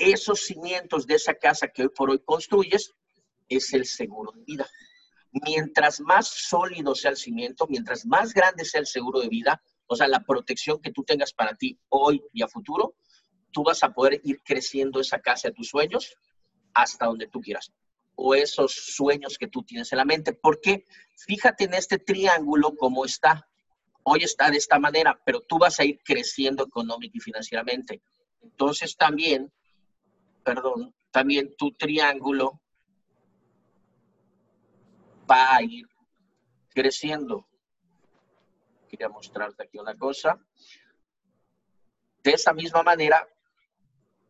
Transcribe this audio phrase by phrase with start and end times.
[0.00, 2.92] esos cimientos de esa casa que hoy por hoy construyes
[3.48, 4.66] es el seguro de vida.
[5.32, 9.94] Mientras más sólido sea el cimiento, mientras más grande sea el seguro de vida, o
[9.94, 12.94] sea, la protección que tú tengas para ti hoy y a futuro,
[13.52, 16.16] tú vas a poder ir creciendo esa casa de tus sueños
[16.74, 17.72] hasta donde tú quieras.
[18.14, 20.32] O esos sueños que tú tienes en la mente.
[20.32, 20.84] Porque
[21.16, 23.48] fíjate en este triángulo como está.
[24.02, 28.02] Hoy está de esta manera, pero tú vas a ir creciendo económico y financieramente.
[28.42, 29.52] Entonces también,
[30.42, 32.60] perdón, también tu triángulo
[35.30, 35.86] va a ir
[36.70, 37.46] creciendo.
[38.88, 40.38] Quería mostrarte aquí una cosa.
[42.22, 43.26] De esa misma manera,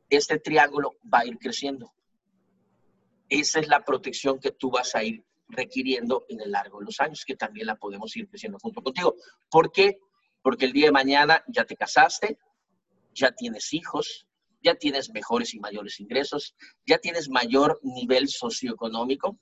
[0.09, 1.93] este triángulo va a ir creciendo.
[3.29, 7.01] Esa es la protección que tú vas a ir requiriendo en el largo de los
[7.01, 9.15] años, que también la podemos ir creciendo junto contigo.
[9.49, 10.01] ¿Por qué?
[10.43, 12.39] Porque el día de mañana ya te casaste,
[13.15, 14.27] ya tienes hijos,
[14.63, 16.55] ya tienes mejores y mayores ingresos,
[16.87, 19.39] ya tienes mayor nivel socioeconómico,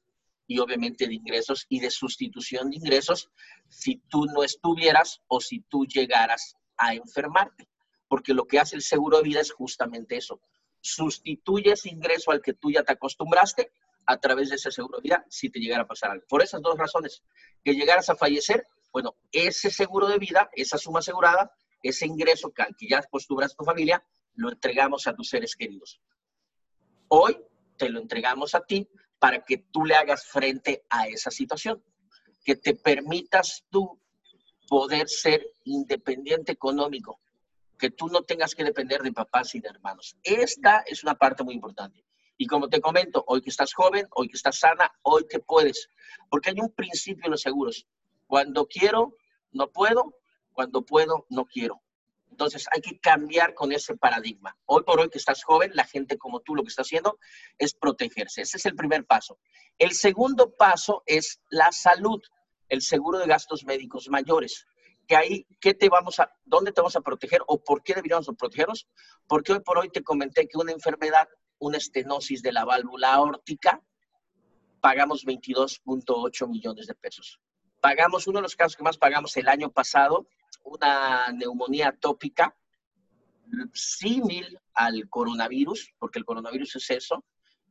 [0.48, 3.30] y obviamente de ingresos y de sustitución de ingresos
[3.68, 7.68] si tú no estuvieras o si tú llegaras a enfermarte.
[8.08, 10.40] Porque lo que hace el seguro de vida es justamente eso.
[10.80, 13.70] Sustituye ese ingreso al que tú ya te acostumbraste
[14.06, 16.24] a través de ese seguro de vida si te llegara a pasar algo.
[16.26, 17.22] Por esas dos razones,
[17.62, 22.64] que llegaras a fallecer, bueno, ese seguro de vida, esa suma asegurada, ese ingreso que,
[22.78, 24.02] que ya acostumbras tu familia,
[24.38, 26.00] lo entregamos a tus seres queridos.
[27.08, 27.36] Hoy
[27.76, 31.82] te lo entregamos a ti para que tú le hagas frente a esa situación,
[32.44, 34.00] que te permitas tú
[34.68, 37.20] poder ser independiente económico,
[37.76, 40.16] que tú no tengas que depender de papás y de hermanos.
[40.22, 42.04] Esta es una parte muy importante.
[42.36, 45.90] Y como te comento, hoy que estás joven, hoy que estás sana, hoy que puedes,
[46.30, 47.88] porque hay un principio en los seguros.
[48.28, 49.16] Cuando quiero,
[49.50, 50.14] no puedo,
[50.52, 51.82] cuando puedo, no quiero.
[52.38, 54.56] Entonces hay que cambiar con ese paradigma.
[54.64, 57.18] Hoy por hoy que estás joven, la gente como tú lo que está haciendo
[57.58, 58.42] es protegerse.
[58.42, 59.40] Ese es el primer paso.
[59.76, 62.22] El segundo paso es la salud,
[62.68, 64.66] el seguro de gastos médicos mayores.
[65.08, 68.28] Que ahí, ¿qué te vamos a, dónde te vamos a proteger o por qué deberíamos
[68.38, 68.86] protegernos?
[69.26, 73.82] Porque hoy por hoy te comenté que una enfermedad, una estenosis de la válvula aórtica,
[74.80, 77.40] pagamos 22.8 millones de pesos.
[77.80, 80.26] Pagamos, uno de los casos que más pagamos el año pasado
[80.64, 82.54] una neumonía tópica
[83.72, 87.24] símil al coronavirus, porque el coronavirus es eso,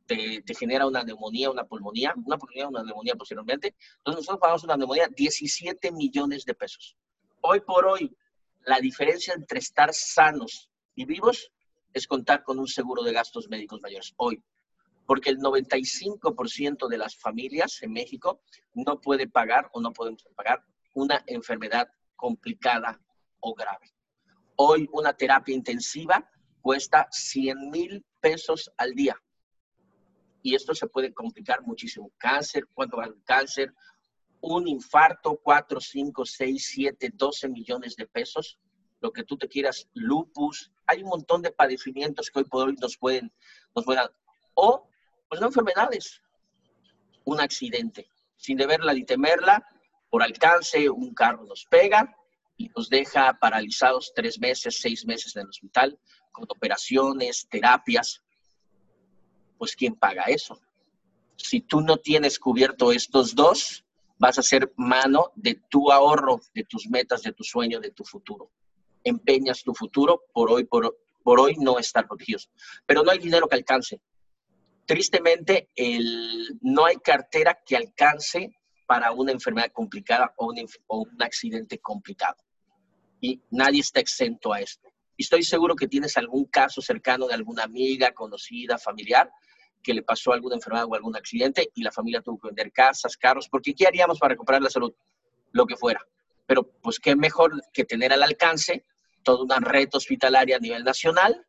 [0.06, 3.74] te, genera una neumonía, una pulmonía, una pulmonía, una neumonía posteriormente.
[3.98, 6.96] Entonces nosotros pagamos una neumonía 17 millones de pesos.
[7.42, 8.16] Hoy por hoy,
[8.64, 11.52] la diferencia entre estar sanos y vivos
[11.92, 14.12] es contar con un seguro de gastos médicos mayores.
[14.16, 14.42] Hoy,
[15.08, 18.42] porque el 95% de las familias en México
[18.74, 23.00] no puede pagar o no podemos pagar una enfermedad complicada
[23.40, 23.90] o grave.
[24.56, 26.30] Hoy una terapia intensiva
[26.60, 29.16] cuesta 100 mil pesos al día.
[30.42, 32.12] Y esto se puede complicar muchísimo.
[32.18, 33.72] Cáncer, ¿cuánto vale el cáncer?
[34.42, 38.58] Un infarto, 4, 5, 6, 7, 12 millones de pesos.
[39.00, 40.70] Lo que tú te quieras, lupus.
[40.86, 43.32] Hay un montón de padecimientos que hoy por hoy nos pueden,
[43.74, 44.04] nos pueden
[44.52, 44.86] O,
[45.28, 46.22] pues no enfermedades.
[47.24, 48.08] Un accidente.
[48.36, 49.66] Sin deberla ni temerla,
[50.10, 52.16] por alcance, un carro nos pega
[52.56, 55.98] y nos deja paralizados tres meses, seis meses en el hospital,
[56.32, 58.22] con operaciones, terapias.
[59.58, 60.58] Pues ¿quién paga eso?
[61.36, 63.84] Si tú no tienes cubierto estos dos,
[64.18, 68.04] vas a ser mano de tu ahorro, de tus metas, de tu sueño, de tu
[68.04, 68.50] futuro.
[69.04, 72.50] Empeñas tu futuro por hoy, por, por hoy no estar protegidos.
[72.86, 74.00] Pero no hay dinero que alcance.
[74.88, 75.68] Tristemente,
[76.62, 82.38] no hay cartera que alcance para una enfermedad complicada o un, accidente complicado.
[83.20, 84.88] Y nadie está exento a esto.
[85.14, 89.30] Y estoy seguro que tienes algún caso cercano de alguna amiga, conocida, familiar,
[89.82, 93.14] que le pasó alguna enfermedad o algún accidente y la familia tuvo que vender casas,
[93.18, 94.94] carros, porque ¿qué haríamos para recuperar la salud?
[95.52, 96.00] Lo que fuera.
[96.46, 98.86] Pero pues qué mejor que tener al alcance
[99.22, 101.44] toda una red hospitalaria a nivel nacional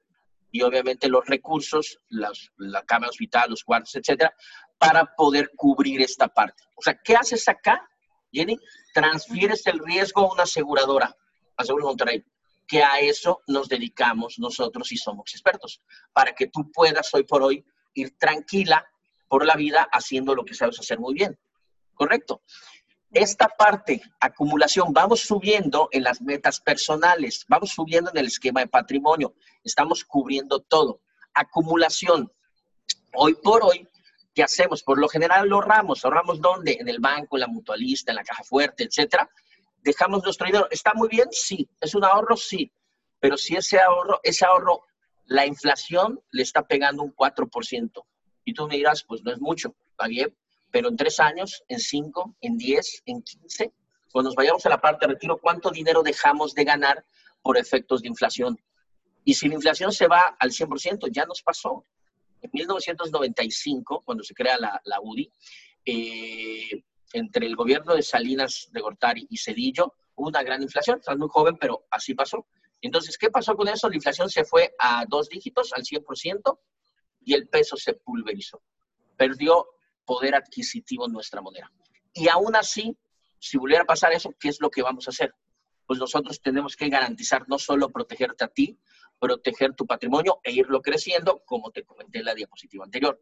[0.51, 4.33] y obviamente los recursos, la cama hospital, los cuartos, etcétera,
[4.77, 6.63] para poder cubrir esta parte.
[6.75, 7.87] O sea, ¿qué haces acá,
[8.31, 8.57] Jenny?
[8.93, 11.15] Transfieres el riesgo a una aseguradora,
[11.57, 12.23] a Seguro Monterrey,
[12.67, 15.81] que a eso nos dedicamos nosotros y somos expertos,
[16.13, 18.85] para que tú puedas hoy por hoy ir tranquila
[19.27, 21.37] por la vida haciendo lo que sabes hacer muy bien.
[21.93, 22.41] ¿Correcto?
[23.11, 28.67] Esta parte, acumulación, vamos subiendo en las metas personales, vamos subiendo en el esquema de
[28.67, 29.33] patrimonio,
[29.63, 31.01] estamos cubriendo todo.
[31.33, 32.31] Acumulación,
[33.13, 33.87] hoy por hoy,
[34.35, 34.83] ¿qué hacemos?
[34.83, 36.77] Por lo general lo ahorramos, ahorramos dónde?
[36.79, 39.27] En el banco, en la mutualista, en la caja fuerte, etcétera.
[39.81, 40.67] Dejamos nuestro dinero.
[40.69, 41.29] ¿Está muy bien?
[41.31, 41.67] Sí.
[41.81, 42.37] ¿Es un ahorro?
[42.37, 42.71] Sí.
[43.19, 44.83] Pero si ese ahorro, ese ahorro
[45.25, 48.03] La inflación le está pegando un 4%.
[48.45, 50.35] Y tú me dirás, pues no es mucho, está bien,
[50.71, 53.73] pero en tres años, en cinco, en diez, en quince,
[54.11, 57.05] cuando nos vayamos a la parte de retiro, ¿cuánto dinero dejamos de ganar
[57.41, 58.59] por efectos de inflación?
[59.23, 61.83] Y si la inflación se va al 100%, ya nos pasó.
[62.41, 65.31] En 1995, cuando se crea la, UDI,
[65.85, 66.83] eh,
[67.13, 70.99] entre el gobierno de Salinas de Gortari y Cedillo, hubo una gran inflación.
[70.99, 72.47] Estás muy joven, pero así pasó.
[72.81, 73.89] Entonces, ¿qué pasó con eso?
[73.89, 76.59] La inflación se fue a dos dígitos, al 100%,
[77.25, 78.61] y el peso se pulverizó.
[79.17, 79.67] Perdió
[80.09, 81.71] poder adquisitivo en nuestra moneda.
[82.15, 82.97] Y aún así,
[83.37, 85.35] si volviera a pasar eso, ¿qué es lo que vamos a hacer?
[85.85, 88.79] Pues nosotros tenemos que garantizar no solo protegerte a ti,
[89.19, 93.21] proteger tu patrimonio e irlo creciendo, como te comenté en la diapositiva anterior.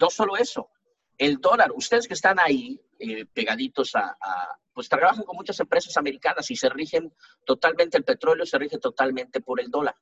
[0.00, 0.70] No solo eso,
[1.18, 4.16] el dólar, ustedes que están ahí eh, pegaditos a,
[4.72, 7.12] pues trabajan con muchas empresas americanas y se rigen
[7.44, 9.96] totalmente, el petróleo se rige totalmente por el dólar.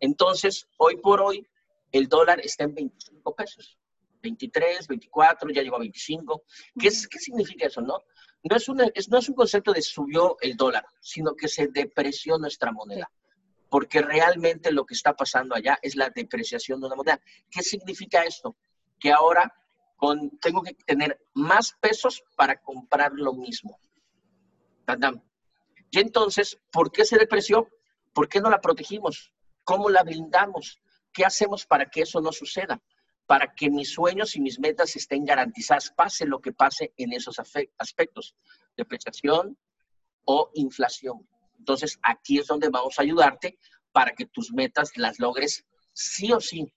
[0.00, 1.46] Entonces, hoy por hoy,
[1.92, 3.78] el dólar está en 25 pesos.
[4.24, 6.42] 23, 24, ya llegó a 25.
[6.78, 7.98] ¿Qué, es, qué significa eso, no?
[8.42, 12.38] No es, una, no es un concepto de subió el dólar, sino que se depreció
[12.38, 13.10] nuestra moneda.
[13.68, 17.20] Porque realmente lo que está pasando allá es la depreciación de una moneda.
[17.50, 18.56] ¿Qué significa esto?
[18.98, 19.52] Que ahora
[20.40, 23.78] tengo que tener más pesos para comprar lo mismo.
[25.90, 27.68] Y entonces, ¿por qué se depreció?
[28.12, 29.32] ¿Por qué no la protegimos?
[29.64, 30.80] ¿Cómo la blindamos?
[31.12, 32.80] ¿Qué hacemos para que eso no suceda?
[33.26, 37.38] Para que mis sueños y mis metas estén garantizadas, pase lo que pase en esos
[37.78, 38.34] aspectos,
[38.76, 39.58] depreciación
[40.24, 41.26] o inflación.
[41.58, 43.58] Entonces, aquí es donde vamos a ayudarte
[43.92, 46.72] para que tus metas las logres sí o sí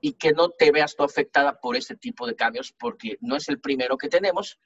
[0.00, 3.48] y que no te veas tú afectada por este tipo de cambios, porque no es
[3.48, 4.58] el primero que tenemos.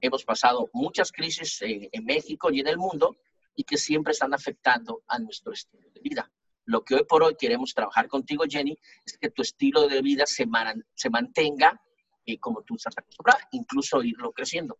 [0.00, 3.16] Hemos pasado muchas crisis en, México y en el mundo
[3.54, 6.30] y que siempre están afectando a nuestro estilo de vida.
[6.70, 10.24] Lo que hoy por hoy queremos trabajar contigo, Jenny, es que tu estilo de vida
[10.24, 11.82] se, mantenga
[12.24, 14.78] eh, como tú estás acostumbrada, incluso irlo creciendo.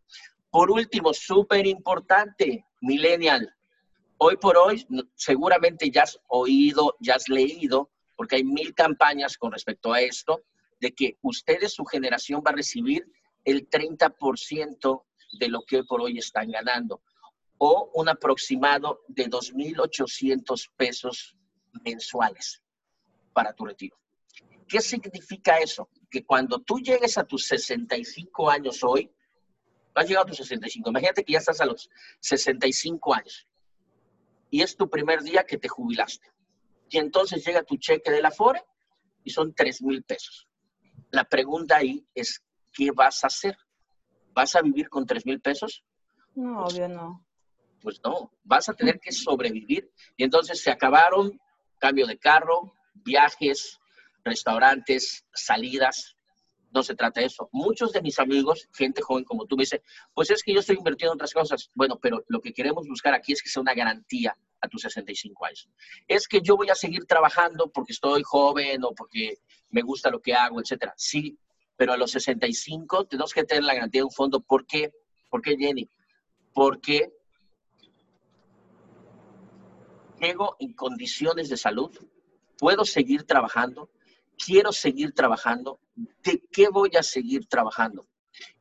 [0.52, 3.52] Por último, súper importante, millennial.
[4.18, 9.50] Hoy por hoy, seguramente ya has oído, ya has leído porque hay mil campañas con
[9.50, 10.44] respecto a esto,
[10.78, 13.04] de que ustedes, su generación, va a recibir
[13.44, 15.02] el 30%
[15.40, 17.02] de lo que por hoy están ganando,
[17.58, 21.34] o un aproximado de 2.800 pesos
[21.84, 22.62] mensuales
[23.32, 23.96] para tu retiro.
[24.68, 25.88] ¿Qué significa eso?
[26.10, 29.10] Que cuando tú llegues a tus 65 años hoy,
[29.94, 31.90] has llegado a tus 65, imagínate que ya estás a los
[32.20, 33.46] 65 años
[34.50, 36.30] y es tu primer día que te jubilaste
[36.90, 38.62] y entonces llega tu cheque de la FORE
[39.24, 40.48] y son 3 mil pesos.
[41.10, 42.42] La pregunta ahí es,
[42.72, 43.56] ¿qué vas a hacer?
[44.32, 45.84] ¿Vas a vivir con 3 mil pesos?
[46.34, 47.24] No, obvio no.
[47.80, 49.90] Pues no, vas a tener que sobrevivir.
[50.16, 51.40] Y entonces se acabaron
[51.80, 53.80] cambio de carro, viajes,
[54.24, 56.16] restaurantes, salidas.
[56.72, 57.48] No se trata de eso.
[57.50, 59.82] Muchos de mis amigos, gente joven como tú, me dicen,
[60.14, 61.70] pues es que yo estoy invirtiendo en otras cosas.
[61.74, 65.46] Bueno, pero lo que queremos buscar aquí es que sea una garantía a tus 65
[65.46, 65.68] años.
[66.06, 69.38] Es que yo voy a seguir trabajando porque estoy joven o porque
[69.70, 70.94] me gusta lo que hago, etcétera.
[70.96, 71.36] Sí,
[71.76, 74.40] pero a los 65 tenemos que tener la garantía de un fondo.
[74.40, 74.92] ¿Por qué?
[75.28, 75.88] ¿Por qué, Jenny?
[76.52, 77.10] Porque
[80.20, 81.90] llego en condiciones de salud,
[82.58, 83.90] puedo seguir trabajando,
[84.36, 88.06] quiero seguir trabajando, ¿de qué voy a seguir trabajando?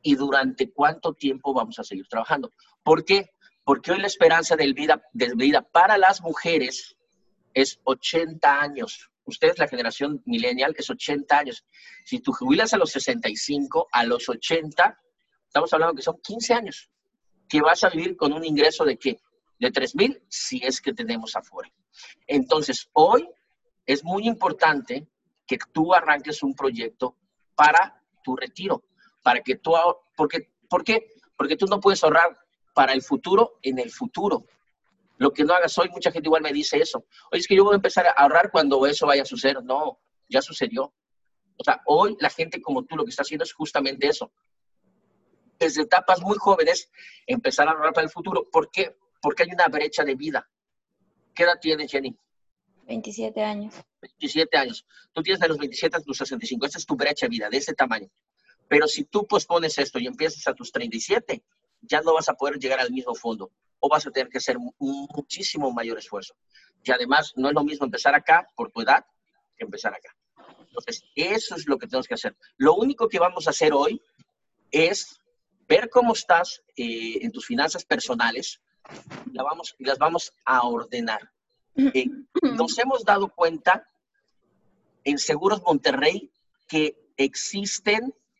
[0.02, 2.52] ¿Y durante cuánto tiempo vamos a seguir trabajando?
[2.82, 3.30] ¿Por qué?
[3.64, 6.96] Porque hoy la esperanza de vida, de vida para las mujeres
[7.54, 9.10] es 80 años.
[9.24, 11.64] Ustedes, la generación millennial, es 80 años.
[12.04, 14.98] Si tú jubilas a los 65, a los 80,
[15.46, 16.90] estamos hablando que son 15 años.
[17.48, 19.20] Que vas a vivir con un ingreso de qué?
[19.60, 21.70] De 3 mil, si es que tenemos afuera.
[22.26, 23.28] Entonces, hoy
[23.86, 25.06] es muy importante
[25.46, 27.16] que tú arranques un proyecto
[27.54, 28.82] para tu retiro,
[29.22, 29.74] para que tú,
[30.16, 31.08] porque, ¿por qué?
[31.36, 32.38] Porque tú no puedes ahorrar
[32.74, 34.46] para el futuro en el futuro.
[35.18, 37.04] Lo que no hagas hoy, mucha gente igual me dice eso.
[37.30, 39.62] Oye, es que yo voy a empezar a ahorrar cuando eso vaya a suceder.
[39.62, 40.94] No, ya sucedió.
[41.58, 44.32] O sea, hoy la gente como tú lo que está haciendo es justamente eso.
[45.58, 46.90] Desde etapas muy jóvenes,
[47.26, 48.48] empezar a ahorrar para el futuro.
[48.50, 48.96] ¿Por qué?
[49.20, 50.48] Porque hay una brecha de vida.
[51.34, 52.16] ¿Qué edad tienes, Jenny?
[52.86, 53.74] 27 años.
[54.00, 54.86] 27 años.
[55.12, 56.66] Tú tienes de los 27 a tus 65.
[56.66, 58.08] Esa es tu brecha de vida, de ese tamaño.
[58.68, 61.42] Pero si tú pospones esto y empiezas a tus 37,
[61.82, 64.56] ya no vas a poder llegar al mismo fondo o vas a tener que hacer
[64.78, 66.34] muchísimo mayor esfuerzo.
[66.84, 69.04] Y además, no es lo mismo empezar acá por tu edad
[69.56, 70.14] que empezar acá.
[70.66, 72.36] Entonces, eso es lo que tenemos que hacer.
[72.56, 74.00] Lo único que vamos a hacer hoy
[74.70, 75.20] es
[75.66, 78.60] ver cómo estás eh, en tus finanzas personales
[79.32, 81.30] y, vamos, las vamos a ordenar.
[81.76, 82.06] eh,
[82.42, 83.88] nos hemos dado cuenta
[85.04, 86.30] en Seguros Monterrey
[86.68, 88.14] que existen